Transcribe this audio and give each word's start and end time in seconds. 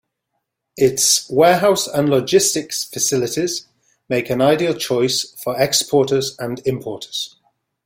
Its 0.77 1.29
warehouse 1.29 1.85
and 1.85 2.09
logistics 2.09 2.85
facilities 2.85 3.67
make 4.09 4.31
an 4.31 4.41
ideal 4.41 4.73
choice 4.73 5.39
for 5.43 5.55
exporters 5.61 6.35
and 6.39 6.59
importers. 6.65 7.35